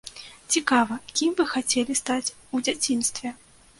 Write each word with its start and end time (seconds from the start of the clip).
Цікава, 0.53 0.95
кім 1.21 1.35
вы 1.41 1.47
хацелі 1.53 1.99
стаць 2.03 2.33
у 2.59 2.63
дзяцінстве? 2.67 3.29